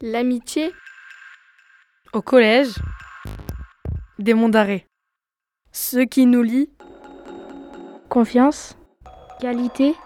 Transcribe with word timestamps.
L'amitié 0.00 0.72
Au 2.12 2.22
collège, 2.22 2.74
des 4.20 4.32
monts 4.32 4.48
d'arrêt. 4.48 4.86
Ce 5.72 5.98
qui 5.98 6.24
nous 6.24 6.42
lie 6.42 6.70
Confiance, 8.08 8.78
Qualité 9.40 9.96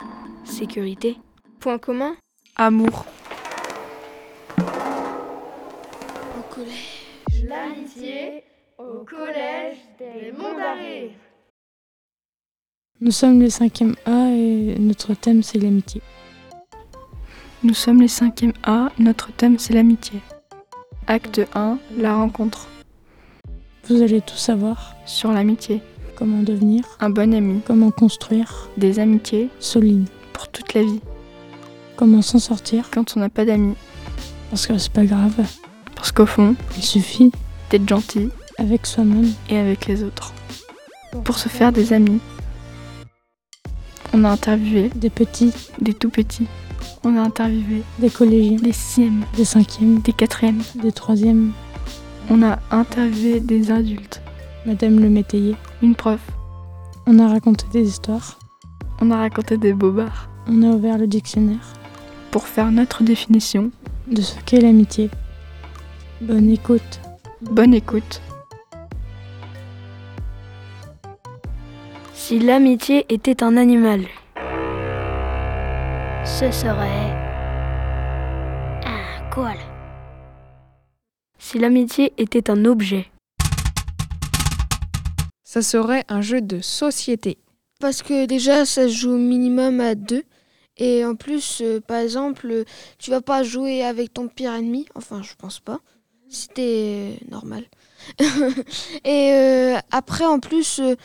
Sécurité 0.45 1.19
Point 1.61 1.79
commun 1.79 2.17
Amour. 2.57 3.05
Au 4.59 6.55
collège. 6.55 7.05
L'amitié 7.45 8.45
au 8.79 9.05
collège 9.05 9.77
des 9.99 10.33
monts 10.33 10.57
d'arrêt. 10.57 11.11
nous 13.03 13.11
sommes 13.11 13.41
les 13.43 13.51
5e 13.51 13.95
A 14.07 14.31
et 14.31 14.79
notre 14.79 15.13
thème 15.13 15.43
c'est 15.43 15.59
l'amitié. 15.59 16.01
Nous 17.63 17.75
sommes 17.75 18.01
les 18.01 18.09
5e 18.09 18.53
A, 18.65 18.91
notre 18.99 19.31
thème 19.33 19.59
c'est 19.59 19.75
l'amitié. 19.75 20.21
Acte 21.07 21.41
1, 21.55 21.79
la 21.99 22.15
rencontre. 22.15 22.69
Vous 23.89 24.03
allez 24.03 24.21
tout 24.21 24.37
savoir, 24.37 24.95
Sur 25.07 25.33
l'amitié, 25.33 25.81
comment 26.17 26.43
devenir, 26.43 26.85
un 27.01 27.11
bon 27.11 27.35
ami, 27.35 27.61
comment 27.67 27.91
construire, 27.91 28.69
des 28.77 28.99
amitiés 28.99 29.49
solide, 29.61 30.09
pour 30.33 30.49
toute 30.49 30.75
la 30.75 30.83
vie. 30.83 31.01
comment 31.97 32.23
s'en 32.23 32.39
sortir, 32.39 32.89
Quand 32.93 33.17
on 33.17 33.21
n'a 33.21 33.29
pas 33.29 33.45
d'amis. 33.45 33.75
parce 34.51 34.67
que 34.67 34.79
c'est 34.79 34.93
pas 34.93 35.05
grave, 35.05 35.35
Parce 35.95 36.13
qu'au 36.13 36.27
fond, 36.27 36.55
il 36.77 36.83
suffit 36.83 37.33
d'être 37.71 37.89
gentil 37.89 38.31
avec 38.59 38.87
soi-même. 38.87 39.33
et 39.49 39.59
avec 39.59 39.87
les 39.87 40.03
autres. 40.03 40.33
Pour 41.25 41.39
se 41.39 41.49
faire 41.49 41.73
des 41.73 41.93
amis. 41.93 42.21
On 44.15 44.25
a 44.25 44.31
interviewé 44.31 44.91
Des 44.95 45.11
petits, 45.11 45.53
des 45.81 45.95
tout 45.95 46.11
petits. 46.11 46.47
On 47.05 47.17
a 47.17 47.21
interviewé 47.23 47.83
des 47.99 48.11
collégiens, 48.11 48.59
des 48.59 48.73
sixièmes, 48.73 49.25
des 49.37 49.45
cinquièmes, 49.45 49.99
des 50.01 50.13
quatrièmes. 50.13 50.63
des 50.77 50.93
troisièmes, 50.93 51.53
On 52.31 52.43
a 52.43 52.59
interviewé 52.71 53.41
des 53.41 53.71
adultes, 53.73 54.23
Madame 54.67 55.01
le 55.01 55.09
métayer. 55.11 55.57
une 55.83 55.95
prof. 55.97 56.21
On 57.07 57.19
a 57.19 57.29
raconté 57.29 57.67
des 57.73 57.89
histoires, 57.89 58.39
On 59.01 59.11
a 59.11 59.17
raconté 59.17 59.57
des 59.59 59.73
bobards 59.73 60.29
on 60.49 60.63
a 60.65 60.75
ouvert 60.75 60.99
le 60.99 61.07
dictionnaire 61.07 61.73
pour 62.33 62.49
faire 62.49 62.71
notre 62.73 63.05
définition. 63.05 63.71
de 64.09 64.21
ce 64.21 64.35
qu'est 64.45 64.61
l'amitié. 64.61 65.09
Bonne 66.21 66.51
écoute. 66.51 67.01
Bonne 67.41 67.73
écoute. 67.75 68.21
Si 72.13 72.39
l'amitié 72.41 73.07
était 73.09 73.43
un 73.45 73.57
animal, 73.57 74.03
ce 76.43 76.51
serait 76.51 77.13
un 78.85 79.31
koala. 79.31 79.61
Si 81.39 81.59
l'amitié 81.61 82.13
était 82.19 82.51
un 82.51 82.65
objet, 82.65 83.07
Ça 85.45 85.63
serait 85.63 86.05
un 86.09 86.23
jeu 86.23 86.41
de 86.41 86.61
société. 86.61 87.39
Parce 87.79 88.03
que 88.03 88.25
déjà, 88.27 88.65
ça 88.65 88.89
se 88.89 88.95
joue 88.95 89.13
au 89.13 89.19
minimum 89.19 89.81
à 89.81 89.95
deux. 89.95 90.25
Et 90.79 91.05
en 91.05 91.15
plus, 91.15 91.61
euh, 91.61 91.79
par 91.81 91.99
exemple, 91.99 92.65
tu 92.99 93.11
vas 93.11 93.21
pas 93.21 93.43
jouer 93.43 93.85
avec 93.85 94.15
ton 94.15 94.29
pire 94.29 94.55
ennemi. 94.55 94.87
Enfin, 94.95 95.23
je 95.23 95.35
pense 95.37 95.61
pas. 95.61 95.81
C'était 96.31 97.19
normal. 97.31 97.67
et 99.05 99.33
euh, 99.33 99.79
après, 99.91 100.25
en 100.25 100.41
plus, 100.41 100.81
euh, 100.81 100.97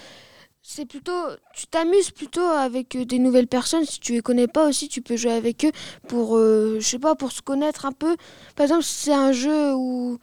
c'est 0.70 0.86
plutôt. 0.86 1.12
Tu 1.54 1.66
t'amuses 1.68 2.12
plutôt 2.12 2.42
avec 2.42 2.96
euh, 2.96 3.06
des 3.06 3.20
nouvelles 3.20 3.48
personnes. 3.48 3.86
Si 3.86 4.02
tu 4.02 4.12
les 4.12 4.22
connais 4.22 4.48
pas 4.48 4.68
aussi, 4.68 4.90
tu 4.90 5.02
peux 5.02 5.16
jouer 5.16 5.32
avec 5.32 5.64
eux 5.64 5.72
pour, 6.10 6.38
euh, 6.38 6.78
je 6.82 6.86
sais 6.86 7.00
pas, 7.00 7.16
pour 7.16 7.32
se 7.32 7.42
connaître 7.42 7.86
un 7.86 7.94
peu. 7.94 8.18
Par 8.56 8.66
exemple, 8.66 8.84
si 8.84 9.06
c'est 9.06 9.14
un 9.14 9.32
jeu 9.32 9.74
où 9.74 10.18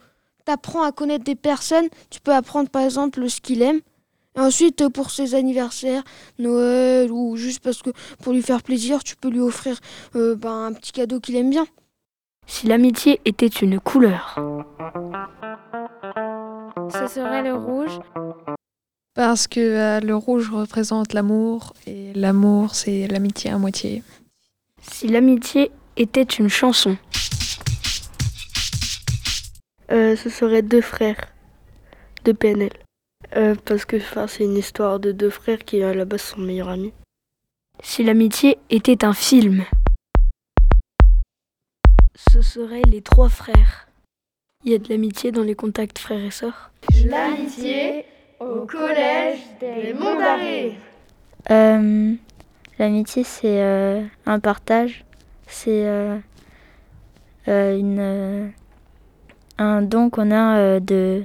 tu 0.45 0.51
apprends 0.51 0.83
à 0.83 0.91
connaître 0.91 1.23
des 1.23 1.35
personnes, 1.35 1.87
tu 2.11 2.21
peux 2.21 2.33
apprendre 2.33 2.69
par 2.69 2.83
exemple 2.83 3.27
ce 3.27 3.41
qu'il 3.41 3.63
aime. 3.63 3.81
Et 4.37 4.39
ensuite, 4.39 4.81
euh, 4.81 4.89
pour 4.89 5.09
ses 5.09 5.33
anniversaires, 5.33 6.03
Noël 6.37 7.11
ou 7.11 7.37
juste 7.37 7.63
parce 7.63 7.81
que 7.81 7.89
pour 8.21 8.31
lui 8.31 8.43
faire 8.43 8.61
plaisir, 8.61 9.03
tu 9.03 9.15
peux 9.15 9.29
lui 9.29 9.41
offrir 9.41 9.79
euh, 10.15 10.35
ben, 10.35 10.67
un 10.67 10.73
petit 10.73 10.91
cadeau 10.91 11.19
qu'il 11.19 11.37
aime 11.37 11.49
bien. 11.49 11.65
si 12.45 12.67
l'amitié 12.67 13.19
était 13.25 13.47
une 13.47 13.79
couleur, 13.79 14.35
Ce 16.93 17.07
serait 17.07 17.41
le 17.41 17.55
rouge. 17.55 17.99
Parce 19.15 19.47
que 19.47 19.59
euh, 19.59 19.99
le 20.01 20.15
rouge 20.15 20.51
représente 20.51 21.13
l'amour 21.13 21.73
et 21.87 22.13
l'amour 22.13 22.75
c'est 22.75 23.07
l'amitié 23.07 23.49
à 23.49 23.57
moitié. 23.57 24.03
si 24.81 25.07
l'amitié 25.07 25.71
était 25.97 26.23
une 26.23 26.49
chanson, 26.49 26.97
Euh, 29.91 30.15
ce 30.15 30.29
serait 30.29 30.63
deux 30.63 30.81
frères 30.81 31.31
de 32.23 32.31
PNL. 32.31 32.71
Euh, 33.35 33.53
parce 33.65 33.85
que 33.85 33.97
c'est 34.27 34.43
une 34.43 34.57
histoire 34.57 34.99
de 34.99 35.11
deux 35.11 35.29
frères 35.29 35.59
qui 35.59 35.83
à 35.83 35.93
la 35.93 36.05
base 36.05 36.21
sont 36.21 36.41
meilleurs 36.41 36.69
amis. 36.69 36.91
Si 37.83 38.03
l'amitié 38.03 38.57
était 38.71 39.05
un 39.05 39.13
film, 39.13 39.63
ce 42.15 42.41
serait 42.41 42.81
les 42.87 43.01
trois 43.01 43.29
frères. 43.29 43.87
Il 44.63 44.71
y 44.71 44.75
a 44.75 44.79
de 44.79 44.89
l'amitié 44.89 45.31
dans 45.31 45.43
les 45.43 45.55
contacts 45.55 45.99
frères 45.99 46.23
et 46.23 46.31
sœurs. 46.31 46.71
L'amitié 47.05 48.05
au 48.39 48.65
collège 48.65 49.39
des 49.59 49.93
monts 49.93 50.17
d'arrêt. 50.17 50.73
Euh, 51.51 52.13
L'amitié, 52.77 53.23
c'est 53.23 53.61
euh, 53.61 54.03
un 54.25 54.39
partage, 54.39 55.05
c'est 55.47 55.85
euh, 55.85 56.17
une, 57.47 58.51
un 59.57 59.81
don 59.81 60.09
qu'on 60.09 60.31
a 60.31 60.57
euh, 60.57 60.79
de... 60.79 61.23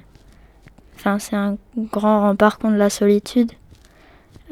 Enfin, 0.94 1.19
c'est 1.19 1.34
un 1.34 1.56
grand 1.76 2.21
rempart 2.21 2.59
contre 2.59 2.76
la 2.76 2.91
solitude. 2.91 3.50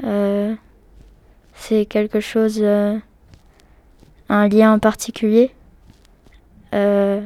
Euh, 0.03 0.55
c'est 1.55 1.87
quelque 1.87 2.21
chose, 2.21 2.59
euh, 2.63 2.99
un 4.29 4.49
lien 4.49 4.73
en 4.73 4.79
particulier. 4.79 5.53
Euh, 6.75 7.21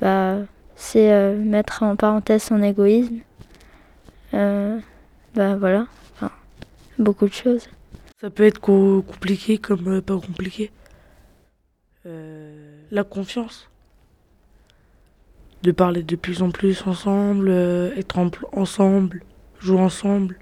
bah, 0.00 0.36
c'est 0.76 1.10
euh, 1.12 1.36
mettre 1.36 1.82
en 1.82 1.96
parenthèse 1.96 2.44
son 2.44 2.62
égoïsme. 2.62 3.18
Euh, 4.38 4.78
bah 5.34 5.56
voilà 5.56 5.86
beaucoup 6.98 7.28
de 7.28 7.32
choses. 7.32 7.68
Ça 8.20 8.28
peut 8.30 8.42
être 8.44 8.58
co- 8.60 9.02
compliqué 9.02 9.58
comme 9.58 9.86
euh, 9.88 10.00
pas 10.00 10.18
compliqué. 10.18 10.72
Euh, 12.06 12.82
la 12.90 13.04
confiance. 13.04 13.68
De 15.62 15.70
parler 15.72 16.02
de 16.02 16.16
plus 16.16 16.42
en 16.42 16.50
plus 16.50 16.84
ensemble, 16.86 17.48
euh, 17.50 17.94
être 17.96 18.18
en- 18.18 18.30
ensemble, 18.52 19.22
jouer 19.60 19.80
ensemble. 19.80 20.38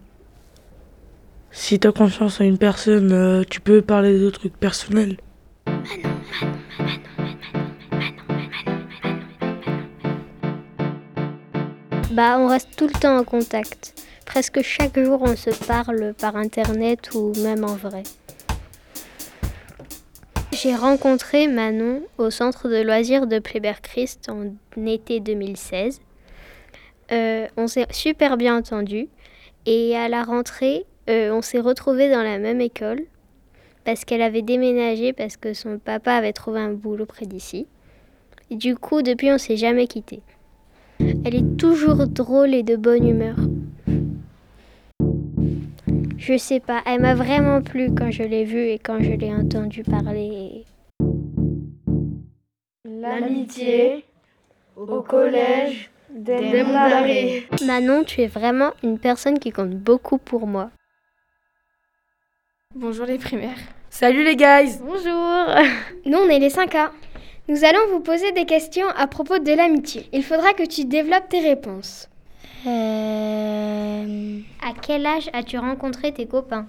Si 1.50 1.78
tu 1.78 1.86
as 1.88 1.92
confiance 1.92 2.40
en 2.40 2.44
une 2.44 2.58
personne, 2.58 3.12
euh, 3.12 3.42
tu 3.48 3.60
peux 3.60 3.82
parler 3.82 4.18
de 4.18 4.30
trucs 4.30 4.56
personnels. 4.56 5.16
Bah, 12.16 12.38
on 12.38 12.46
reste 12.46 12.74
tout 12.78 12.86
le 12.86 12.98
temps 12.98 13.18
en 13.18 13.24
contact. 13.24 13.92
Presque 14.24 14.62
chaque 14.62 14.98
jour, 14.98 15.20
on 15.20 15.36
se 15.36 15.50
parle 15.66 16.14
par 16.14 16.34
internet 16.36 17.10
ou 17.14 17.34
même 17.42 17.62
en 17.62 17.76
vrai. 17.76 18.04
J'ai 20.50 20.74
rencontré 20.74 21.46
Manon 21.46 22.00
au 22.16 22.30
centre 22.30 22.70
de 22.70 22.80
loisirs 22.80 23.26
de 23.26 23.38
Pléber-Christ 23.38 24.30
en 24.30 24.54
été 24.86 25.20
2016. 25.20 26.00
Euh, 27.12 27.48
on 27.58 27.66
s'est 27.66 27.86
super 27.90 28.38
bien 28.38 28.56
entendu 28.56 29.08
et 29.66 29.94
à 29.94 30.08
la 30.08 30.22
rentrée, 30.22 30.86
euh, 31.10 31.30
on 31.32 31.42
s'est 31.42 31.60
retrouvés 31.60 32.08
dans 32.08 32.22
la 32.22 32.38
même 32.38 32.62
école 32.62 33.02
parce 33.84 34.06
qu'elle 34.06 34.22
avait 34.22 34.40
déménagé 34.40 35.12
parce 35.12 35.36
que 35.36 35.52
son 35.52 35.78
papa 35.78 36.14
avait 36.14 36.32
trouvé 36.32 36.60
un 36.60 36.72
boulot 36.72 37.04
près 37.04 37.26
d'ici. 37.26 37.66
Du 38.50 38.74
coup, 38.74 39.02
depuis, 39.02 39.30
on 39.30 39.36
s'est 39.36 39.58
jamais 39.58 39.86
quittés. 39.86 40.22
Elle 41.24 41.34
est 41.36 41.56
toujours 41.56 42.06
drôle 42.08 42.52
et 42.54 42.62
de 42.62 42.74
bonne 42.74 43.08
humeur. 43.08 43.36
Je 46.16 46.36
sais 46.36 46.58
pas, 46.58 46.82
elle 46.86 47.02
m'a 47.02 47.14
vraiment 47.14 47.62
plu 47.62 47.94
quand 47.96 48.10
je 48.10 48.24
l'ai 48.24 48.44
vue 48.44 48.66
et 48.66 48.80
quand 48.80 48.98
je 49.00 49.12
l'ai 49.12 49.32
entendue 49.32 49.84
parler. 49.84 50.64
L'amitié 52.84 54.04
au 54.74 55.02
collège 55.02 55.90
des 56.10 56.64
monts 56.64 56.72
d'arrêt. 56.72 57.44
Manon, 57.64 58.02
tu 58.02 58.22
es 58.22 58.26
vraiment 58.26 58.72
une 58.82 58.98
personne 58.98 59.38
qui 59.38 59.52
compte 59.52 59.70
beaucoup 59.70 60.18
pour 60.18 60.48
moi. 60.48 60.70
Bonjour 62.74 63.06
les 63.06 63.18
primaires. 63.18 63.58
Salut 63.90 64.24
les 64.24 64.36
guys 64.36 64.80
Bonjour. 64.80 65.46
Nous, 66.04 66.18
on 66.18 66.28
est 66.28 66.40
les 66.40 66.50
5A. 66.50 66.90
Nous 67.48 67.64
allons 67.64 67.92
vous 67.92 68.00
poser 68.00 68.32
des 68.32 68.44
questions 68.44 68.88
à 68.96 69.06
propos 69.06 69.38
de 69.38 69.52
l'amitié. 69.52 70.08
Il 70.12 70.24
faudra 70.24 70.52
que 70.52 70.64
tu 70.66 70.84
développes 70.84 71.28
tes 71.28 71.40
réponses. 71.40 72.08
Euh, 72.66 74.40
À 74.62 74.72
quel 74.82 75.06
âge 75.06 75.30
as-tu 75.32 75.58
rencontré 75.58 76.12
tes 76.12 76.26
copains? 76.26 76.66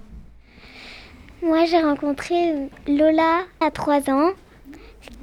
Moi, 1.41 1.65
j'ai 1.65 1.79
rencontré 1.81 2.53
Lola 2.87 3.41
à 3.59 3.71
3 3.71 4.09
ans. 4.09 4.31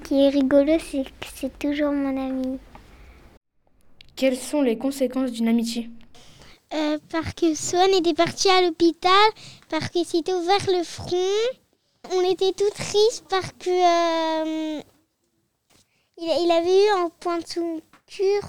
qui 0.03 0.23
est 0.23 0.29
rigolo, 0.29 0.73
c'est 0.79 1.05
que 1.05 1.27
c'est 1.35 1.59
toujours 1.59 1.93
mon 1.93 2.17
ami. 2.17 2.59
Quelles 4.17 4.37
sont 4.37 4.62
les 4.62 4.77
conséquences 4.79 5.31
d'une 5.33 5.49
amitié? 5.49 5.89
Euh, 6.75 6.99
Parce 7.11 7.33
que 7.35 7.55
Swan 7.55 7.91
était 7.91 8.15
parti 8.15 8.49
à 8.49 8.62
l'hôpital, 8.62 9.12
parce 9.71 9.89
qu'il 9.89 10.05
s'était 10.05 10.33
ouvert 10.33 10.67
le 10.69 10.83
front. 10.85 11.17
On 12.12 12.21
était 12.31 12.53
tout 12.53 12.71
tristes 12.75 13.25
parce 13.31 13.51
que 13.59 13.71
euh, 13.71 14.81
il, 16.19 16.50
avait 16.50 16.87
eu 16.87 17.05
un 17.05 17.11
point 17.20 17.38
de 17.38 17.46
suture. 17.46 18.49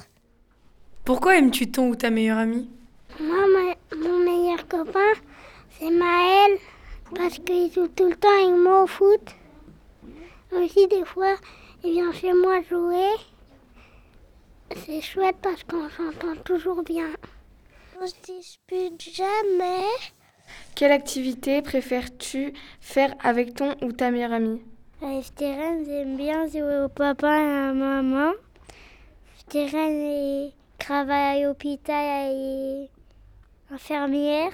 Pourquoi 1.04 1.38
aimes-tu 1.38 1.72
ton 1.72 1.90
ou 1.90 1.96
ta 1.96 2.10
meilleure 2.10 2.38
amie? 2.38 2.70
Moi, 3.20 3.76
mon 3.96 4.20
meilleur 4.20 4.68
copain, 4.68 5.14
c'est 5.72 5.90
Maël, 5.90 6.58
parce 7.16 7.40
qu'il 7.40 7.72
joue 7.72 7.88
tout 7.88 8.10
le 8.10 8.16
temps 8.16 8.30
avec 8.30 8.58
moi 8.58 8.84
au 8.84 8.88
foot. 8.88 9.36
Aussi, 10.52 10.88
des 10.88 11.06
fois, 11.06 11.36
il 11.84 11.92
vient 11.94 12.12
chez 12.12 12.34
moi 12.34 12.62
jouer. 12.64 13.12
C'est 14.86 15.02
chouette 15.02 15.38
parce 15.42 15.64
qu'on 15.64 15.90
s'entend 15.90 16.36
toujours 16.44 16.84
bien. 16.84 17.10
On 18.02 18.08
se 18.08 18.16
dispute 18.24 19.02
jamais. 19.02 19.86
Quelle 20.76 20.92
activité 20.92 21.62
préfères-tu 21.62 22.54
faire 22.82 23.14
avec 23.24 23.54
ton 23.54 23.76
ou 23.82 23.92
ta 23.92 24.12
meilleure 24.12 24.34
amie? 24.34 24.62
Stéphane, 25.06 25.86
j'aime 25.86 26.18
bien 26.18 26.48
jouer 26.48 26.84
au 26.84 26.90
papa 26.90 27.28
et 27.28 27.70
à 27.70 27.74
maman. 27.74 28.32
Stéphane 29.38 30.50
travaille 30.80 31.44
à 31.44 31.48
l'hôpital 31.48 32.32
et 32.32 32.90
infirmière. 33.70 34.52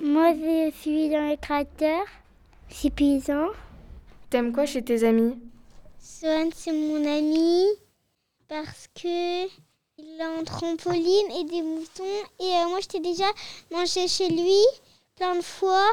Moi, 0.00 0.34
je 0.34 0.72
suis 0.76 1.08
dans 1.10 1.30
le 1.30 1.36
tracteur. 1.36 2.04
C'est 2.68 2.90
paysan. 2.90 3.46
T'aimes 4.30 4.52
quoi 4.52 4.66
chez 4.66 4.82
tes 4.82 5.04
amis? 5.04 5.38
Swan, 6.00 6.50
c'est 6.52 6.72
mon 6.72 7.06
ami 7.06 7.66
parce 8.48 8.88
que 8.96 9.44
il 9.98 10.20
a 10.20 10.40
un 10.40 10.42
trampoline 10.42 11.30
et 11.38 11.44
des 11.44 11.62
moutons. 11.62 12.04
Et 12.40 12.42
euh, 12.42 12.68
moi, 12.68 12.80
j'étais 12.80 13.00
déjà 13.00 13.26
mangé 13.70 14.08
chez 14.08 14.28
lui 14.28 14.64
plein 15.14 15.36
de 15.36 15.42
fois, 15.42 15.86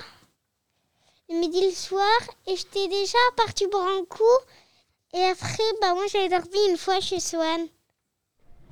midi, 1.40 1.62
le 1.66 1.72
soir. 1.72 2.20
Et 2.48 2.56
j'étais 2.56 2.88
déjà 2.88 3.18
partie 3.36 3.68
pour 3.68 3.82
un 3.82 4.06
coup. 4.06 4.24
Et 5.14 5.24
après, 5.24 5.64
bah, 5.82 5.94
moi, 5.94 6.06
j'avais 6.12 6.30
dormi 6.30 6.70
une 6.70 6.78
fois 6.78 7.00
chez 7.00 7.20
Swan. 7.20 7.68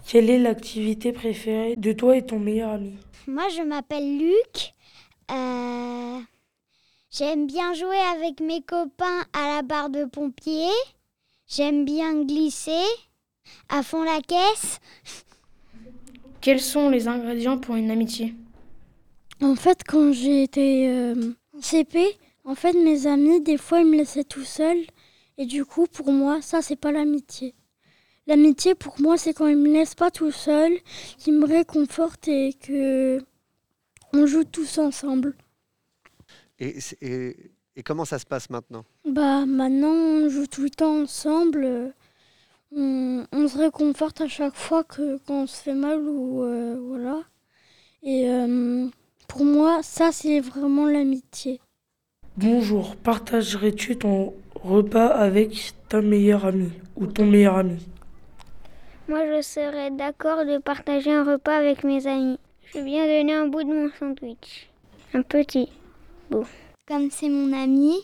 Quelle 0.07 0.29
est 0.29 0.39
l'activité 0.39 1.11
préférée 1.11 1.75
de 1.75 1.91
toi 1.93 2.17
et 2.17 2.25
ton 2.25 2.39
meilleur 2.39 2.71
ami? 2.71 2.97
Moi, 3.27 3.47
je 3.49 3.61
m'appelle 3.61 4.17
Luc. 4.17 4.73
Euh, 5.29 6.19
j'aime 7.11 7.45
bien 7.45 7.73
jouer 7.73 7.99
avec 8.15 8.39
mes 8.39 8.61
copains 8.61 9.23
à 9.33 9.55
la 9.55 9.61
barre 9.61 9.89
de 9.89 10.05
pompier. 10.05 10.71
J'aime 11.47 11.85
bien 11.85 12.23
glisser 12.23 12.85
à 13.69 13.83
fond 13.83 14.03
la 14.03 14.21
caisse. 14.21 14.79
Quels 16.41 16.61
sont 16.61 16.89
les 16.89 17.07
ingrédients 17.07 17.59
pour 17.59 17.75
une 17.75 17.91
amitié? 17.91 18.33
En 19.41 19.55
fait, 19.55 19.83
quand 19.87 20.11
j'ai 20.11 20.43
été 20.43 20.89
euh, 20.89 21.33
en 21.55 21.61
CP, 21.61 22.17
en 22.43 22.55
fait, 22.55 22.73
mes 22.73 23.07
amis, 23.07 23.41
des 23.41 23.57
fois, 23.57 23.79
ils 23.79 23.87
me 23.87 23.97
laissaient 23.97 24.23
tout 24.23 24.43
seul. 24.43 24.77
Et 25.37 25.45
du 25.45 25.65
coup, 25.65 25.87
pour 25.87 26.11
moi, 26.11 26.41
ça, 26.41 26.61
c'est 26.61 26.75
pas 26.75 26.91
l'amitié. 26.91 27.55
L'amitié, 28.27 28.75
pour 28.75 28.99
moi, 29.01 29.17
c'est 29.17 29.33
quand 29.33 29.47
ils 29.47 29.57
me 29.57 29.71
laissent 29.71 29.95
pas 29.95 30.11
tout 30.11 30.31
seul, 30.31 30.77
qu'ils 31.17 31.33
me 31.33 31.45
réconfortent 31.45 32.27
et 32.27 32.53
que 32.53 33.23
on 34.13 34.25
joue 34.25 34.43
tous 34.43 34.77
ensemble. 34.77 35.35
Et, 36.59 36.77
et 37.01 37.83
comment 37.83 38.05
ça 38.05 38.19
se 38.19 38.25
passe 38.25 38.49
maintenant? 38.49 38.85
Bah, 39.05 39.45
maintenant, 39.45 39.93
on 39.93 40.29
joue 40.29 40.45
tout 40.45 40.61
le 40.61 40.69
temps 40.69 41.01
ensemble 41.01 41.93
on, 42.71 43.47
se 43.47 43.57
réconforte 43.57 44.21
à 44.21 44.27
chaque 44.27 44.55
fois 44.55 44.83
que 44.83 45.17
quand 45.25 45.43
on 45.43 45.47
se 45.47 45.61
fait 45.61 45.73
mal 45.73 45.99
ou 45.99 46.43
euh, 46.43 46.79
voilà. 46.79 47.23
Et 48.03 48.29
euh, 48.29 48.87
pour 49.27 49.45
moi, 49.45 49.81
ça 49.83 50.11
c'est 50.11 50.39
vraiment 50.39 50.85
l'amitié. 50.85 51.59
Bonjour, 52.37 52.95
partagerais-tu 52.95 53.97
ton 53.97 54.33
repas 54.55 55.07
avec 55.07 55.73
ta 55.89 56.01
meilleure 56.01 56.45
amie 56.45 56.71
ou 56.95 57.05
ton 57.05 57.25
meilleur 57.25 57.57
ami? 57.57 57.85
Moi, 59.09 59.25
je 59.27 59.41
serais 59.41 59.91
d'accord 59.91 60.45
de 60.45 60.57
partager 60.57 61.11
un 61.11 61.25
repas 61.25 61.57
avec 61.57 61.83
mes 61.83 62.07
amis. 62.07 62.39
Je 62.73 62.79
viens 62.79 63.05
donner 63.05 63.33
un 63.33 63.47
bout 63.47 63.63
de 63.63 63.73
mon 63.73 63.89
sandwich. 63.99 64.69
Un 65.13 65.23
petit 65.23 65.67
bout. 66.29 66.47
Comme 66.87 67.11
c'est 67.11 67.27
mon 67.27 67.51
ami, 67.51 67.97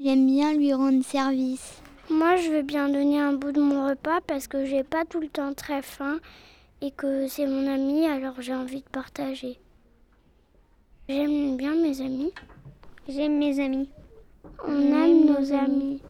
j'aime 0.00 0.26
bien 0.26 0.52
lui 0.54 0.72
rendre 0.72 1.04
service. 1.04 1.80
Moi, 2.10 2.34
je 2.34 2.50
veux 2.50 2.62
bien 2.62 2.88
donner 2.88 3.20
un 3.20 3.32
bout 3.32 3.52
de 3.52 3.60
mon 3.60 3.86
repas 3.88 4.20
parce 4.26 4.48
que 4.48 4.64
j'ai 4.64 4.82
pas 4.82 5.04
tout 5.04 5.20
le 5.20 5.28
temps 5.28 5.54
très 5.54 5.82
faim 5.82 6.18
et 6.82 6.90
que 6.90 7.28
c'est 7.28 7.46
mon 7.46 7.72
ami, 7.72 8.08
alors 8.08 8.40
j'ai 8.40 8.54
envie 8.54 8.80
de 8.80 8.90
partager. 8.90 9.60
J'aime 11.08 11.56
bien 11.56 11.76
mes 11.76 12.00
amis. 12.00 12.32
J'aime 13.08 13.38
mes 13.38 13.58
amis. 13.58 13.88
On, 14.66 14.70
aime, 14.70 15.24
nos 15.24 15.52
amis. 15.54 16.02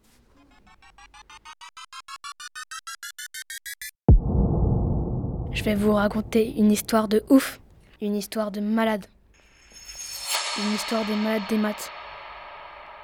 Je 5.53 5.63
vais 5.63 5.77
vous 5.77 5.93
raconter 5.93 6.55
une 6.57 6.73
histoire 6.73 7.07
de 7.07 7.23
ouf, 7.31 7.61
une 8.01 8.17
histoire 8.17 8.51
de 8.51 8.61
malade, 8.61 9.07
une 10.59 10.75
histoire 10.75 11.05
des 11.05 11.15
malades 11.15 11.43
des 11.49 11.57
maths, 11.57 11.89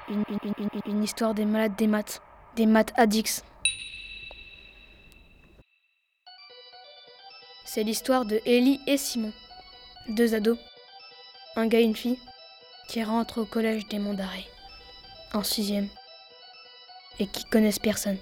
une, 0.09 0.25
une 0.85 1.03
histoire 1.03 1.33
des 1.33 1.45
malades 1.45 1.77
des 1.77 1.87
maths 1.87 2.21
des 2.57 2.65
maths 2.65 2.91
addicts. 2.97 3.45
C'est 7.63 7.83
l'histoire 7.83 8.25
de 8.25 8.41
Ellie 8.45 8.81
et 8.87 8.97
Simon, 8.97 9.31
deux 10.09 10.33
ados, 10.35 10.57
un 11.55 11.67
gars 11.67 11.79
et 11.79 11.83
une 11.83 11.95
fille, 11.95 12.19
qui 12.87 13.03
rentrent 13.03 13.41
au 13.41 13.45
collège 13.45 13.87
des 13.87 13.99
Monts 13.99 14.13
d'Arrêt, 14.13 14.45
en 15.33 15.43
sixième, 15.43 15.87
et 17.19 17.27
qui 17.27 17.45
connaissent 17.45 17.79
personne. 17.79 18.17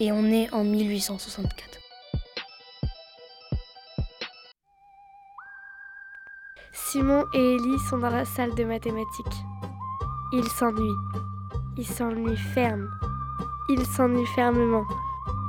Et 0.00 0.12
on 0.12 0.24
est 0.26 0.52
en 0.52 0.64
1864. 0.64 1.80
Simon 6.72 7.24
et 7.34 7.54
Ellie 7.54 7.78
sont 7.90 7.98
dans 7.98 8.10
la 8.10 8.24
salle 8.24 8.54
de 8.54 8.64
mathématiques. 8.64 9.26
Ils 10.32 10.48
s'ennuient. 10.48 10.96
Ils 11.76 11.86
s'ennuient 11.86 12.36
ferme. 12.36 12.88
Ils 13.68 13.86
s'ennuient 13.86 14.26
fermement. 14.34 14.84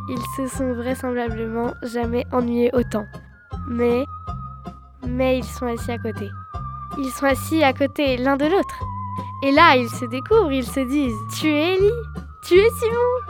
Ils 0.10 0.24
se 0.36 0.48
sont 0.48 0.74
vraisemblablement 0.74 1.74
jamais 1.84 2.26
ennuyés 2.32 2.72
autant. 2.74 3.06
Mais, 3.68 4.06
mais 5.06 5.40
ils 5.40 5.44
sont 5.44 5.68
assis 5.68 5.92
à 5.92 5.98
côté. 5.98 6.30
Ils 7.00 7.12
sont 7.12 7.26
assis 7.26 7.64
à 7.64 7.74
côté 7.74 8.18
l'un 8.18 8.38
de 8.38 8.46
l'autre. 8.46 8.84
Et 9.44 9.52
là, 9.52 9.76
ils 9.76 9.90
se 9.90 10.06
découvrent, 10.06 10.52
ils 10.52 10.66
se 10.66 10.80
disent 10.80 11.20
Tu 11.40 11.48
es 11.48 11.76
Ellie 11.76 11.92
Tu 12.44 12.56
es 12.56 12.70
Simon 12.80 13.22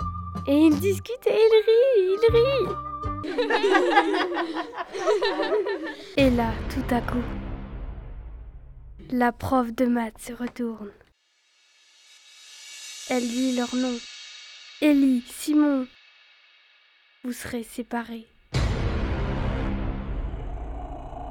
Et 0.48 0.58
ils 0.58 0.80
discutent 0.80 1.28
et 1.28 1.36
ils 1.36 1.64
rient, 1.68 2.16
ils 2.16 2.32
rient. 2.34 2.88
et 6.18 6.30
là, 6.30 6.54
tout 6.70 6.96
à 6.96 7.02
coup, 7.02 7.24
la 9.12 9.34
prof 9.34 9.74
de 9.74 9.86
maths 9.86 10.20
se 10.20 10.34
retourne. 10.34 10.92
Elle 13.10 13.24
lit 13.24 13.56
leur 13.56 13.74
nom. 13.76 13.98
Ellie, 14.82 15.24
Simon, 15.28 15.88
vous 17.24 17.34
serez 17.34 17.64
séparés. 17.64 18.28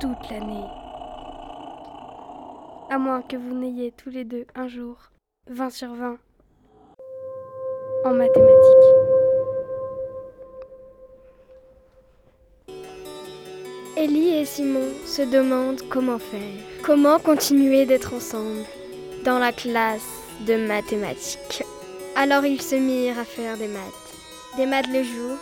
Toute 0.00 0.30
l'année. 0.30 0.85
À 2.88 2.98
moins 2.98 3.20
que 3.20 3.36
vous 3.36 3.52
n'ayez 3.52 3.90
tous 3.90 4.10
les 4.10 4.24
deux 4.24 4.46
un 4.54 4.68
jour 4.68 5.10
20 5.50 5.70
sur 5.70 5.92
20 5.92 6.18
en 8.04 8.14
mathématiques. 8.14 8.94
Ellie 13.96 14.36
et 14.36 14.44
Simon 14.44 14.92
se 15.04 15.22
demandent 15.22 15.82
comment 15.90 16.20
faire, 16.20 16.40
comment 16.84 17.18
continuer 17.18 17.86
d'être 17.86 18.14
ensemble 18.14 18.64
dans 19.24 19.40
la 19.40 19.50
classe 19.50 20.06
de 20.46 20.54
mathématiques. 20.54 21.64
Alors 22.14 22.46
ils 22.46 22.62
se 22.62 22.76
mirent 22.76 23.18
à 23.18 23.24
faire 23.24 23.56
des 23.56 23.66
maths. 23.66 24.14
Des 24.56 24.66
maths 24.66 24.92
le 24.92 25.02
jour, 25.02 25.36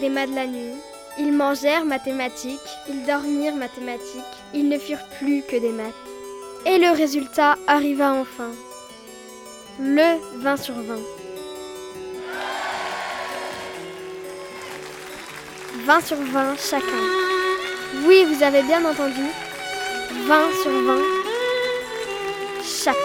des 0.00 0.10
maths 0.10 0.30
la 0.32 0.46
nuit. 0.46 0.78
Ils 1.18 1.32
mangèrent 1.32 1.84
mathématiques, 1.84 2.60
ils 2.88 3.04
dormirent 3.04 3.56
mathématiques, 3.56 4.22
ils 4.52 4.68
ne 4.68 4.78
furent 4.78 5.08
plus 5.18 5.42
que 5.42 5.56
des 5.56 5.72
maths. 5.72 6.13
Et 6.66 6.78
le 6.78 6.96
résultat 6.96 7.56
arriva 7.66 8.12
enfin. 8.12 8.50
Le 9.78 10.40
20 10.40 10.56
sur 10.56 10.74
20. 10.74 10.96
20 15.84 16.00
sur 16.00 16.16
20 16.16 16.56
chacun. 16.56 16.86
Oui, 18.06 18.24
vous 18.24 18.42
avez 18.42 18.62
bien 18.62 18.82
entendu. 18.84 19.26
20 20.26 20.52
sur 20.62 20.70
20 20.70 20.98
chacun. 22.62 22.98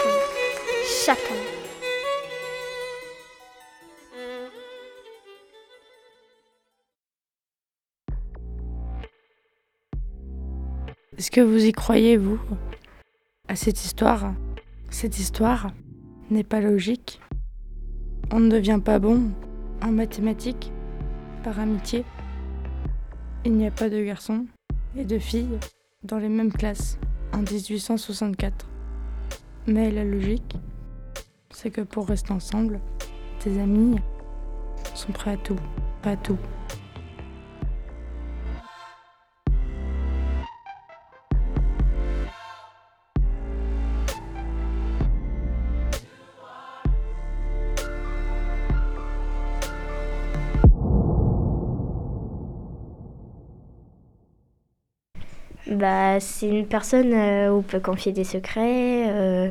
Chacun. 1.04 1.34
Est-ce 11.18 11.30
que 11.30 11.42
vous 11.42 11.66
y 11.66 11.72
croyez, 11.72 12.16
vous? 12.16 12.38
Cette 13.56 13.84
histoire 13.84 14.34
Cette 14.90 15.18
histoire 15.18 15.72
n'est 16.30 16.44
pas 16.44 16.60
logique. 16.60 17.20
On 18.30 18.38
ne 18.38 18.48
devient 18.48 18.80
pas 18.84 18.98
bon 18.98 19.32
en 19.82 19.90
mathématiques 19.90 20.72
par 21.42 21.58
amitié. 21.58 22.04
Il 23.44 23.54
n'y 23.54 23.66
a 23.66 23.70
pas 23.70 23.88
de 23.88 24.02
garçons 24.02 24.46
et 24.96 25.04
de 25.04 25.18
filles 25.18 25.58
dans 26.04 26.18
les 26.18 26.28
mêmes 26.28 26.52
classes 26.52 26.98
en 27.32 27.38
1864. 27.38 28.66
Mais 29.66 29.90
la 29.90 30.04
logique, 30.04 30.56
c'est 31.50 31.70
que 31.70 31.80
pour 31.80 32.08
rester 32.08 32.32
ensemble, 32.32 32.80
tes 33.40 33.60
amis 33.60 33.96
sont 34.94 35.12
prêts 35.12 35.32
à 35.32 35.36
tout, 35.36 35.56
pas 36.02 36.12
à 36.12 36.16
tout. 36.16 36.38
Bah, 55.80 56.20
c'est 56.20 56.46
une 56.46 56.66
personne 56.66 57.14
euh, 57.14 57.50
où 57.50 57.58
on 57.58 57.62
peut 57.62 57.80
confier 57.80 58.12
des 58.12 58.24
secrets, 58.24 59.08
euh, 59.08 59.48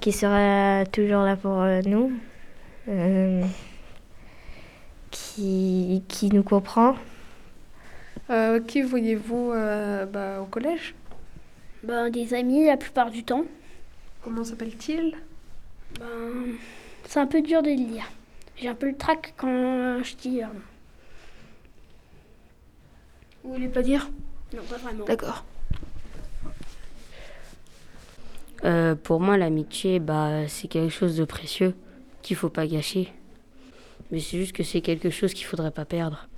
qui 0.00 0.10
sera 0.10 0.84
toujours 0.86 1.22
là 1.22 1.36
pour 1.36 1.60
euh, 1.60 1.80
nous, 1.86 2.10
euh, 2.88 3.44
qui, 5.12 6.02
qui 6.08 6.30
nous 6.30 6.42
comprend. 6.42 6.96
Euh, 8.30 8.60
qui 8.60 8.82
voyez-vous 8.82 9.52
euh, 9.52 10.06
bah, 10.06 10.40
au 10.40 10.46
collège? 10.46 10.96
Ben, 11.84 12.10
des 12.10 12.34
amis 12.34 12.66
la 12.66 12.76
plupart 12.76 13.12
du 13.12 13.22
temps. 13.22 13.44
Comment 14.22 14.42
s'appelle-t-il 14.42 15.14
Ben, 16.00 16.56
c'est 17.06 17.20
un 17.20 17.26
peu 17.28 17.42
dur 17.42 17.62
de 17.62 17.70
le 17.70 17.76
dire. 17.76 18.10
J'ai 18.56 18.66
un 18.68 18.74
peu 18.74 18.88
le 18.88 18.96
trac 18.96 19.34
quand 19.36 20.02
je 20.02 20.16
dis. 20.16 20.42
euh, 20.42 20.46
Vous 23.44 23.54
voulez 23.54 23.68
pas 23.68 23.82
dire? 23.82 24.10
Non, 24.52 24.62
pas 24.68 24.76
vraiment. 24.78 25.04
D'accord. 25.04 25.44
Euh, 28.64 28.94
pour 28.94 29.20
moi, 29.20 29.36
l'amitié, 29.36 30.00
bah, 30.00 30.46
c'est 30.48 30.68
quelque 30.68 30.90
chose 30.90 31.16
de 31.16 31.24
précieux 31.24 31.74
qu'il 32.22 32.36
faut 32.36 32.50
pas 32.50 32.66
gâcher. 32.66 33.12
Mais 34.10 34.20
c'est 34.20 34.38
juste 34.38 34.52
que 34.52 34.62
c'est 34.62 34.80
quelque 34.80 35.10
chose 35.10 35.32
qu'il 35.34 35.46
faudrait 35.46 35.70
pas 35.70 35.84
perdre. 35.84 36.28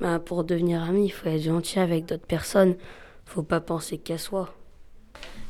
Bah, 0.00 0.18
pour 0.18 0.44
devenir 0.44 0.82
ami, 0.82 1.06
il 1.06 1.10
faut 1.10 1.28
être 1.28 1.42
gentil 1.42 1.78
avec 1.78 2.06
d'autres 2.06 2.26
personnes. 2.26 2.76
Faut 3.26 3.42
pas 3.42 3.60
penser 3.60 3.98
qu'à 3.98 4.18
soi. 4.18 4.54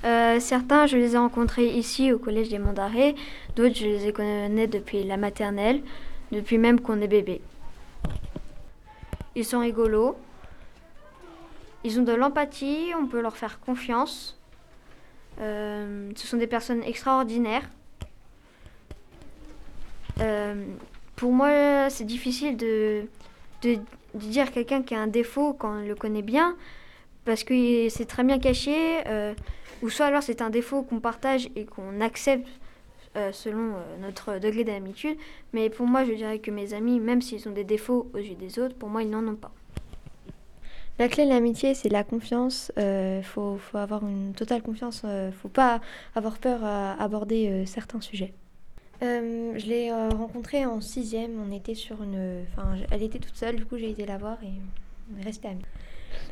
Euh, 0.05 0.39
certains, 0.39 0.87
je 0.87 0.97
les 0.97 1.15
ai 1.15 1.19
rencontrés 1.19 1.69
ici 1.69 2.13
au 2.13 2.19
collège 2.19 2.51
des 2.51 2.59
Monts 2.59 2.75
d'Arrêt. 2.75 3.15
D'autres, 3.57 3.75
je 3.75 3.87
les 3.87 4.07
ai 4.09 4.13
connais 4.13 4.67
depuis 4.67 5.03
la 5.05 5.17
maternelle, 5.17 5.83
depuis 6.31 6.59
même 6.59 6.81
qu'on 6.81 7.01
est 7.01 7.09
bébé. 7.09 7.41
Ils 9.35 9.45
sont 9.45 9.61
rigolos. 9.61 10.17
Ils 11.85 11.99
ont 12.01 12.03
de 12.03 12.13
l'empathie, 12.13 12.93
on 12.99 13.07
peut 13.07 13.21
leur 13.21 13.37
faire 13.37 13.61
confiance. 13.61 14.39
Euh, 15.41 16.11
ce 16.17 16.27
sont 16.27 16.37
des 16.37 16.47
personnes 16.47 16.83
extraordinaires. 16.83 17.69
Euh, 20.21 20.67
pour 21.17 21.33
moi, 21.33 21.91
c'est 21.91 22.05
difficile 22.05 22.57
de, 22.57 23.05
dire 24.15 24.53
quelqu'un 24.53 24.83
qui 24.83 24.95
a 24.95 25.01
un 25.01 25.07
défaut 25.07 25.55
quand 25.55 25.81
on 25.81 25.87
le 25.87 25.95
connaît 25.95 26.23
bien, 26.23 26.57
parce 27.25 27.43
que 27.43 27.89
c'est 27.89 28.05
très 28.05 28.23
bien 28.23 28.39
caché, 28.39 28.77
euh, 29.07 29.35
ou 29.83 29.91
soit 29.91 30.07
alors 30.07 30.23
c'est 30.23 30.43
un 30.43 30.51
défaut 30.51 30.83
qu'on 30.83 31.01
partage 31.01 31.49
et 31.57 31.65
qu'on 31.65 32.01
accepte 32.01 32.49
selon 33.31 33.75
notre 34.01 34.41
degré 34.41 34.65
d'habitude. 34.65 35.17
Mais 35.53 35.71
pour 35.71 35.87
moi, 35.87 36.05
je 36.05 36.15
dirais 36.15 36.41
que 36.41 36.51
mes 36.51 36.75
amis, 36.75 36.99
même 36.99 37.23
s'ils 37.23 37.49
ont 37.49 37.53
des 37.53 37.63
défauts 37.63 38.11
aux 38.13 38.19
yeux 38.19 38.35
des 38.35 38.59
autres, 38.59 38.75
pour 38.75 38.89
moi, 38.89 39.05
ils 39.05 39.11
n'en 39.11 39.25
ont 39.29 39.37
pas. 39.37 39.53
La 41.01 41.09
clé 41.09 41.25
de 41.25 41.31
l'amitié, 41.31 41.75
c'est 41.75 41.89
la 41.89 42.05
confiance. 42.05 42.71
Il 42.77 42.83
euh, 42.83 43.23
faut, 43.23 43.59
avoir 43.75 44.07
une 44.07 44.33
totale 44.33 44.63
confiance. 44.63 45.01
Il 45.03 45.11
ne 45.11 45.31
faut 45.33 45.49
pas 45.49 45.81
avoir 46.15 46.39
peur 46.39 46.65
à 46.65 46.93
aborder 47.03 47.49
euh, 47.49 47.67
certains 47.67 48.01
sujets. 48.01 48.33
Euh, 49.03 49.53
je 49.57 49.67
l'ai 49.67 49.91
rencontrée 49.93 50.65
en 50.65 50.81
sixième. 50.81 51.43
On 51.45 51.51
était 51.53 51.75
sur 51.75 52.03
une. 52.03 52.45
Enfin, 52.53 52.77
elle 52.93 53.03
était 53.03 53.19
toute 53.19 53.35
seule. 53.35 53.57
Du 53.57 53.67
coup, 53.67 53.77
j'ai 53.77 53.91
été 53.91 54.07
la 54.07 54.19
voir 54.19 54.39
et 54.45 54.53
on 55.13 55.21
est 55.21 55.25
restés 55.25 55.49
amis. 55.49 55.65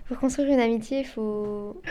Pour 0.07 0.19
construire 0.19 0.49
une 0.49 0.61
amitié, 0.61 1.01
il 1.01 1.07
faut. 1.07 1.83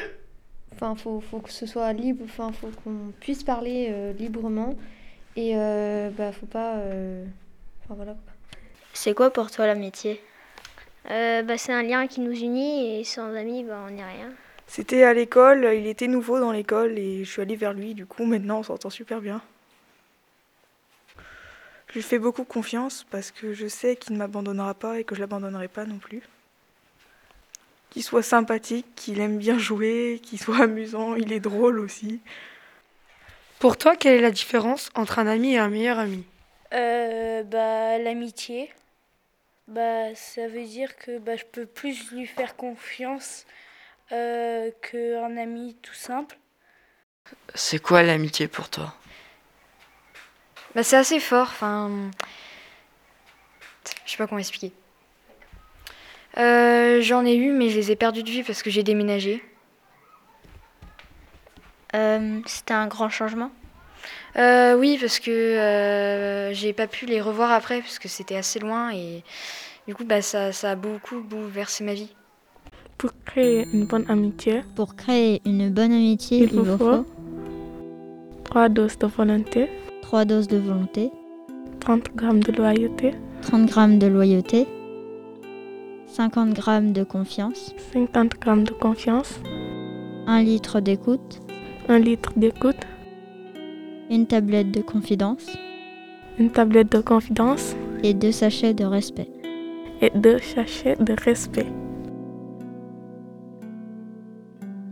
Faut, 0.96 1.20
faut 1.20 1.40
que 1.40 1.52
ce 1.52 1.66
soit 1.68 1.92
libre. 1.94 2.24
Enfin, 2.24 2.52
faut 2.54 2.70
qu'on 2.84 3.12
puisse 3.20 3.44
parler 3.44 3.90
euh, 3.92 4.14
librement. 4.14 4.76
Et 5.36 5.56
bah, 6.18 6.32
faut 6.32 6.46
pas. 6.46 6.76
Enfin, 7.84 7.96
voilà. 7.96 8.16
C'est 8.94 9.14
quoi 9.14 9.30
pour 9.30 9.52
toi 9.52 9.68
l'amitié? 9.68 10.22
Euh, 11.10 11.42
bah, 11.42 11.58
C'est 11.58 11.74
un 11.74 11.84
lien 11.84 12.08
qui 12.08 12.22
nous 12.22 12.38
unit 12.38 13.00
et 13.00 13.04
sans 13.04 13.34
amis, 13.36 13.64
bah, 13.64 13.84
on 13.88 13.92
n'est 13.92 14.04
rien. 14.04 14.30
C'était 14.68 15.04
à 15.04 15.14
l'école, 15.14 15.70
il 15.74 15.88
était 15.88 16.08
nouveau 16.08 16.40
dans 16.40 16.52
l'école 16.52 16.98
et 16.98 17.26
je 17.26 17.30
suis 17.30 17.42
allée 17.42 17.58
vers 17.58 17.74
lui. 17.74 17.94
Du 17.94 18.06
coup, 18.06 18.26
maintenant, 18.26 18.60
on 18.60 18.64
s'entend 18.64 18.90
super 18.90 19.20
bien. 19.20 19.42
Je 21.90 21.96
lui 21.96 22.04
fais 22.04 22.20
beaucoup 22.20 22.46
confiance 22.46 23.06
parce 23.12 23.32
que 23.32 23.54
je 23.54 23.68
sais 23.68 23.98
qu'il 23.98 24.14
ne 24.14 24.18
m'abandonnera 24.20 24.74
pas 24.74 25.00
et 25.00 25.04
que 25.04 25.14
je 25.14 25.20
l'abandonnerai 25.20 25.68
pas 25.68 25.84
non 25.84 25.98
plus. 25.98 26.22
Qu'il 27.90 28.02
soit 28.02 28.24
sympathique, 28.24 28.86
qu'il 28.96 29.20
aime 29.20 29.38
bien 29.38 29.58
jouer, 29.58 30.22
qu'il 30.24 30.40
soit 30.40 30.60
amusant, 30.64 31.16
il 31.16 31.34
est 31.34 31.42
drôle 31.42 31.80
aussi. 31.80 32.22
Pour 33.60 33.76
toi, 33.76 33.98
quelle 33.98 34.20
est 34.20 34.22
la 34.22 34.32
différence 34.32 34.90
entre 34.96 35.20
un 35.20 35.28
ami 35.28 35.56
et 35.56 35.58
un 35.58 35.68
meilleur 35.68 36.00
ami? 36.00 36.24
Euh, 36.74 37.44
bah, 37.44 37.98
L'amitié. 37.98 38.72
Bah, 39.72 40.14
ça 40.16 40.50
veut 40.50 40.66
dire 40.66 40.98
que 40.98 41.18
bah, 41.18 41.38
je 41.38 41.46
peux 41.46 41.66
plus 41.66 42.12
lui 42.12 42.26
faire 42.28 42.58
confiance 42.58 43.46
euh, 44.12 44.70
qu'un 44.82 45.38
ami 45.38 45.78
tout 45.82 45.94
simple. 45.94 46.38
C'est 47.56 47.80
quoi 47.80 48.04
l'amitié 48.04 48.50
pour 48.50 48.70
toi? 48.70 48.94
Bah, 50.76 50.84
C'est 50.84 50.98
assez 50.98 51.22
fort. 51.22 51.48
Enfin, 51.48 52.12
je 54.06 54.12
sais 54.12 54.18
pas 54.18 54.28
comment 54.28 54.40
expliquer. 54.40 54.74
Euh, 56.38 57.02
J'en 57.02 57.26
ai 57.26 57.36
eu, 57.36 57.54
mais 57.54 57.70
je 57.70 57.78
les 57.78 57.92
ai 57.92 57.96
perdus 57.96 58.24
de 58.24 58.30
vue 58.30 58.44
parce 58.44 58.64
que 58.64 58.70
j'ai 58.70 58.84
déménagé. 58.84 59.42
Euh, 61.96 62.42
C'était 62.46 62.74
un 62.74 62.88
grand 62.88 63.10
changement? 63.10 63.52
Euh, 64.38 64.76
Oui, 64.78 64.98
parce 65.00 65.20
que 65.20 65.32
euh, 65.32 66.54
j'ai 66.54 66.74
pas 66.74 66.88
pu 66.88 67.06
les 67.06 67.22
revoir 67.22 67.52
après 67.52 67.82
parce 67.82 68.00
que 68.00 68.08
c'était 68.08 68.36
assez 68.36 68.60
loin 68.60 68.92
et 68.92 69.24
du 69.88 69.96
coup, 69.96 70.06
bah, 70.06 70.22
ça, 70.22 70.52
ça 70.52 70.72
a 70.72 70.76
beaucoup 70.76 71.22
bouleversé 71.22 71.84
ma 71.84 71.94
vie. 71.94 72.10
Pour 72.98 73.12
créer 73.26 73.68
une 73.74 73.86
bonne 73.86 74.06
amitié, 74.10 74.62
pour 74.76 74.96
créer 74.96 75.42
une 75.46 75.70
bonne 75.70 75.92
amitié, 75.92 76.44
il, 76.44 76.54
il 76.54 76.60
vous 76.60 76.78
faut 76.78 77.06
3 78.44 78.70
doses 78.70 78.98
de 79.00 79.08
volonté, 79.08 79.70
3 80.02 80.26
doses 80.26 80.48
de 80.48 80.58
volonté, 80.58 81.10
30 81.80 82.10
g 82.20 82.52
de 82.52 82.52
loyauté, 82.52 83.14
30 83.42 83.74
g 83.74 83.98
de 83.98 84.08
loyauté, 84.08 84.68
50 86.08 86.56
g 86.56 86.92
de 86.92 87.04
confiance, 87.04 87.74
50 87.94 88.34
g 88.34 88.64
de 88.64 88.72
confiance, 88.72 89.40
1 90.28 90.44
litre 90.44 90.80
d'écoute, 90.80 91.42
1 91.90 92.00
litre 92.00 92.34
d'écoute, 92.36 92.86
une 94.12 94.28
tablette 94.28 94.72
de 94.72 94.82
confidence, 94.82 95.48
une 96.38 96.52
tablette 96.52 96.92
de 96.92 97.00
confidence 97.00 97.78
et 98.04 98.14
deux 98.14 98.34
sachets 98.34 98.74
de 98.74 98.84
respect. 98.84 99.30
Et 100.02 100.12
deux 100.14 100.40
sachets 100.40 100.98
de 100.98 101.14
respect. 101.24 101.68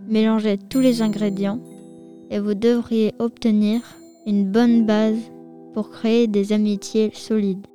Mélangez 0.07 0.57
tous 0.57 0.79
les 0.79 1.01
ingrédients 1.01 1.59
et 2.29 2.39
vous 2.39 2.53
devriez 2.53 3.13
obtenir 3.19 3.81
une 4.25 4.49
bonne 4.49 4.85
base 4.85 5.19
pour 5.73 5.89
créer 5.89 6.27
des 6.27 6.53
amitiés 6.53 7.11
solides. 7.13 7.67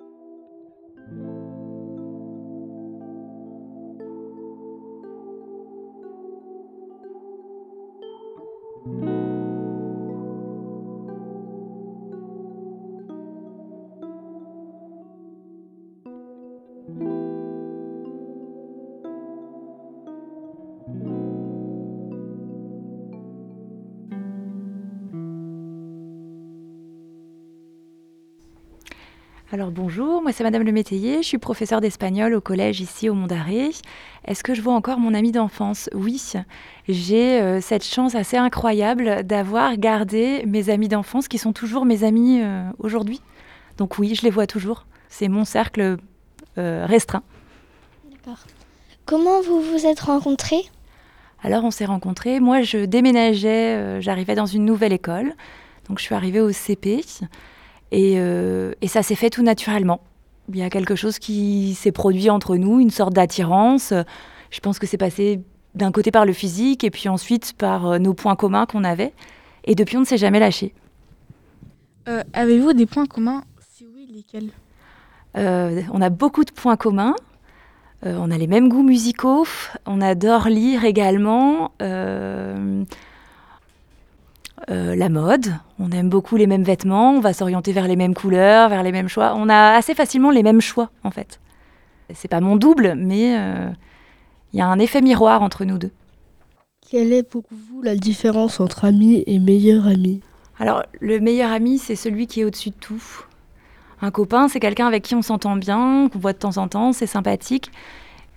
Alors 29.54 29.70
bonjour, 29.70 30.20
moi 30.20 30.32
c'est 30.32 30.42
Madame 30.42 30.64
Le 30.64 30.72
Métayer, 30.72 31.18
je 31.18 31.28
suis 31.28 31.38
professeure 31.38 31.80
d'espagnol 31.80 32.34
au 32.34 32.40
collège 32.40 32.80
ici 32.80 33.08
au 33.08 33.14
Mont 33.14 33.28
d'Arrée. 33.28 33.70
Est-ce 34.24 34.42
que 34.42 34.52
je 34.52 34.60
vois 34.60 34.74
encore 34.74 34.98
mon 34.98 35.14
ami 35.14 35.30
d'enfance? 35.30 35.88
Oui, 35.94 36.20
j'ai 36.88 37.40
euh, 37.40 37.60
cette 37.60 37.84
chance 37.84 38.16
assez 38.16 38.36
incroyable 38.36 39.22
d'avoir 39.22 39.76
gardé 39.76 40.42
mes 40.44 40.70
amis 40.70 40.88
d'enfance 40.88 41.28
qui 41.28 41.38
sont 41.38 41.52
toujours 41.52 41.84
mes 41.84 42.02
amis 42.02 42.40
euh, 42.42 42.68
aujourd'hui. 42.80 43.20
Donc 43.78 43.96
oui, 44.00 44.16
je 44.16 44.22
les 44.22 44.30
vois 44.30 44.48
toujours. 44.48 44.86
C'est 45.08 45.28
mon 45.28 45.44
cercle 45.44 45.98
euh, 46.58 46.84
restreint. 46.84 47.22
D'accord. 48.10 48.42
Comment 49.06 49.40
vous 49.40 49.60
vous 49.60 49.86
êtes 49.86 50.00
rencontrés? 50.00 50.64
Alors 51.44 51.62
on 51.62 51.70
s'est 51.70 51.84
rencontrés, 51.84 52.40
moi 52.40 52.62
je 52.62 52.86
déménageais, 52.86 54.00
j'arrivais 54.00 54.34
dans 54.34 54.46
une 54.46 54.64
nouvelle 54.64 54.92
école. 54.92 55.32
Donc 55.88 56.00
je 56.00 56.02
suis 56.02 56.14
arrivée 56.16 56.40
au 56.40 56.50
CP. 56.50 57.04
Euh, 57.92 58.72
et, 58.80 58.88
ça 58.88 59.02
s'est 59.02 59.14
fait 59.14 59.30
tout 59.30 59.42
naturellement. 59.42 60.00
Il 60.52 60.58
y 60.58 60.62
a 60.62 60.70
quelque 60.70 60.94
chose 60.94 61.18
qui 61.18 61.74
s'est 61.74 61.92
produit 61.92 62.30
entre 62.30 62.56
nous, 62.56 62.80
une 62.80 62.90
sorte 62.90 63.12
d'attirance. 63.12 63.92
Je 64.50 64.60
pense 64.60 64.78
que 64.78 64.86
c'est 64.86 64.98
passé 64.98 65.40
d'un 65.74 65.90
côté 65.90 66.10
par 66.10 66.24
le 66.24 66.32
physique 66.32 66.84
et 66.84 66.90
puis 66.90 67.08
ensuite 67.08 67.54
par 67.54 67.86
euh, 67.86 67.98
nos 67.98 68.14
points 68.14 68.36
communs 68.36 68.66
qu'on 68.66 68.84
avait. 68.84 69.12
Et 69.64 69.74
depuis, 69.74 69.96
on 69.96 70.00
ne 70.00 70.04
s'est 70.04 70.18
jamais 70.18 70.40
lâché. 70.40 70.74
Euh, 72.08 72.22
avez-vous 72.32 72.74
des 72.74 72.86
points 72.86 73.06
communs? 73.06 73.42
Si 73.70 73.86
oui, 73.94 74.08
lesquels? 74.12 74.50
On 75.36 76.00
a 76.00 76.10
beaucoup 76.10 76.44
de 76.44 76.52
points 76.52 76.76
communs. 76.76 77.16
on 78.04 78.30
a 78.30 78.38
les 78.38 78.46
mêmes 78.46 78.68
goûts 78.68 78.84
musicaux. 78.84 79.46
On 79.86 80.00
adore 80.00 80.48
lire 80.48 80.84
également. 80.84 81.72
Euh, 84.70 84.96
la 84.96 85.08
mode. 85.10 85.52
On 85.78 85.90
aime 85.90 86.08
beaucoup 86.08 86.36
les 86.36 86.46
mêmes 86.46 86.62
vêtements, 86.62 87.12
on 87.12 87.20
va 87.20 87.34
s'orienter 87.34 87.72
vers 87.72 87.86
les 87.86 87.96
mêmes 87.96 88.14
couleurs, 88.14 88.70
vers 88.70 88.82
les 88.82 88.92
mêmes 88.92 89.08
choix. 89.08 89.34
On 89.36 89.48
a 89.48 89.74
assez 89.74 89.94
facilement 89.94 90.30
les 90.30 90.42
mêmes 90.42 90.62
choix, 90.62 90.90
en 91.02 91.10
fait. 91.10 91.40
C'est 92.14 92.28
pas 92.28 92.40
mon 92.40 92.56
double, 92.56 92.94
mais 92.96 93.36
euh, 93.36 93.68
il 94.52 94.58
y 94.58 94.62
a 94.62 94.66
un 94.66 94.78
effet 94.78 95.02
miroir 95.02 95.42
entre 95.42 95.64
nous 95.64 95.76
deux. 95.76 95.90
Quelle 96.88 97.12
est 97.12 97.22
pour 97.22 97.44
vous 97.50 97.82
la 97.82 97.96
différence 97.96 98.60
entre 98.60 98.84
ami 98.86 99.22
et 99.26 99.38
meilleur 99.38 99.86
ami? 99.86 100.20
Alors, 100.58 100.82
le 101.00 101.20
meilleur 101.20 101.50
ami, 101.50 101.78
c'est 101.78 101.96
celui 101.96 102.26
qui 102.26 102.40
est 102.40 102.44
au-dessus 102.44 102.70
de 102.70 102.76
tout. 102.76 103.02
Un 104.00 104.10
copain, 104.10 104.48
c'est 104.48 104.60
quelqu'un 104.60 104.86
avec 104.86 105.02
qui 105.02 105.14
on 105.14 105.22
s'entend 105.22 105.56
bien, 105.56 106.08
qu'on 106.10 106.18
voit 106.18 106.32
de 106.32 106.38
temps 106.38 106.56
en 106.56 106.68
temps, 106.68 106.92
c'est 106.92 107.06
sympathique. 107.06 107.70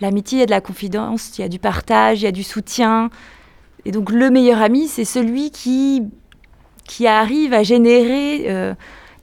L'amitié, 0.01 0.37
il 0.37 0.39
y 0.41 0.43
a 0.43 0.45
de 0.45 0.51
la 0.51 0.61
confidence, 0.61 1.37
il 1.37 1.41
y 1.41 1.43
a 1.43 1.49
du 1.49 1.59
partage, 1.59 2.21
il 2.21 2.25
y 2.25 2.27
a 2.27 2.31
du 2.31 2.43
soutien, 2.43 3.09
et 3.85 3.91
donc 3.91 4.11
le 4.11 4.29
meilleur 4.29 4.61
ami, 4.61 4.87
c'est 4.87 5.05
celui 5.05 5.51
qui, 5.51 6.03
qui 6.85 7.07
arrive 7.07 7.53
à 7.53 7.63
générer 7.63 8.49
euh, 8.49 8.73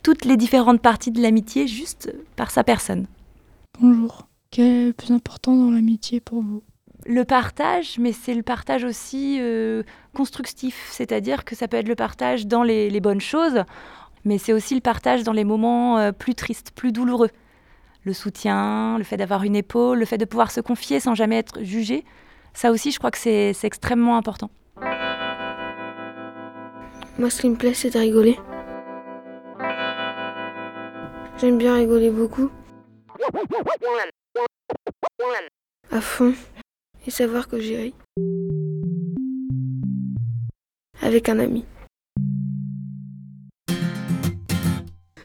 toutes 0.02 0.25
les 0.25 0.37
différentes 0.37 0.80
parties 0.80 1.11
de 1.11 1.20
l'amitié 1.20 1.66
juste 1.66 2.14
par 2.37 2.50
sa 2.50 2.64
personne. 2.64 3.06
Bonjour. 3.80 4.28
Quel 4.50 4.66
est 4.66 4.87
le 4.87 4.92
plus 4.92 5.11
important 5.11 5.56
dans 5.56 5.70
l'amitié 5.70 6.20
pour 6.20 6.40
vous? 6.42 6.62
Le 7.06 7.25
partage, 7.25 7.99
mais 7.99 8.12
c'est 8.12 8.34
le 8.34 8.42
partage 8.42 8.84
aussi 8.84 9.38
euh, 9.40 9.82
constructif, 10.14 10.88
c'est-à-dire 10.90 11.44
que 11.44 11.54
ça 11.54 11.68
peut 11.68 11.76
être 11.76 11.88
le 11.88 11.96
partage 11.96 12.46
dans 12.46 12.62
les, 12.62 13.00
bonnes 13.00 13.20
choses, 13.20 13.64
mais 14.25 14.38
c'est 14.38 14.52
aussi 14.52 14.75
le 14.75 14.80
partage 14.80 15.23
dans 15.23 15.32
les 15.32 15.44
moments 15.44 15.99
euh, 15.99 16.12
plus 16.12 16.34
tristes, 16.34 16.70
plus 16.70 16.92
douloureux. 16.92 17.30
Le 18.04 18.12
soutien, 18.12 18.96
le 18.96 19.04
fait 19.04 19.16
d'avoir 19.16 19.42
une 19.42 19.56
épaule, 19.56 19.99
le 19.99 20.04
fait 20.06 20.18
de 20.18 20.25
pouvoir 20.25 20.50
se 20.50 20.61
confier 20.61 21.00
sans 21.00 21.14
jamais 21.14 21.37
être 21.37 21.62
jugé, 21.62 22.04
ça 22.54 22.70
aussi, 22.70 22.92
je 22.92 22.99
crois 22.99 23.11
que 23.11 23.18
c'est 23.18 23.52
extrêmement 23.64 24.16
important. 24.16 24.50
Moi, 27.18 27.28
ce 27.30 27.40
qui 27.40 27.49
me 27.49 27.56
plaît, 27.56 27.75
c'est 27.75 27.90
de 27.90 27.99
rigoler. 27.99 28.38
J'aime 31.38 31.58
bien 31.58 31.75
rigoler 31.75 32.11
beaucoup. 32.11 32.50
À 35.90 36.00
fond. 36.00 36.33
Et 37.07 37.11
savoir 37.11 37.48
que 37.48 37.61
j'ai 37.61 37.76
ri. 37.76 37.94
Avec 41.02 41.28
un 41.28 41.38
ami. 41.40 41.64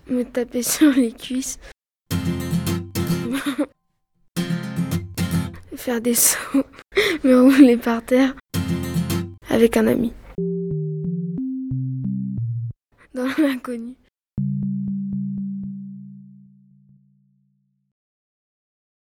Me 0.08 0.23
taper 0.23 0.63
sur 0.75 0.91
les 0.91 1.12
cuisses. 1.12 1.60
faire 5.80 6.01
des 6.01 6.13
sauts, 6.13 6.65
me 7.23 7.41
rouler 7.41 7.78
par 7.78 8.04
terre 8.04 8.36
avec 9.49 9.78
un 9.78 9.88
ami. 9.88 10.13
Dans 13.13 13.28
l'inconnu. 13.38 13.98